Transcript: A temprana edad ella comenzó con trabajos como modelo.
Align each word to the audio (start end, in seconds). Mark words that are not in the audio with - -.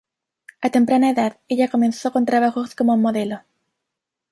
A 0.61 0.67
temprana 0.71 1.11
edad 1.11 1.39
ella 1.47 1.67
comenzó 1.67 2.11
con 2.11 2.25
trabajos 2.25 2.73
como 2.73 2.97
modelo. 2.97 3.43